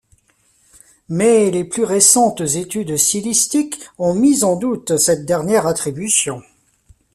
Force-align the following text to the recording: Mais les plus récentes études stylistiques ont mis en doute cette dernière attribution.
Mais 1.09 1.51
les 1.51 1.63
plus 1.63 1.83
récentes 1.83 2.41
études 2.41 2.97
stylistiques 2.97 3.77
ont 3.99 4.15
mis 4.15 4.43
en 4.43 4.55
doute 4.55 4.97
cette 4.97 5.25
dernière 5.25 5.67
attribution. 5.67 6.41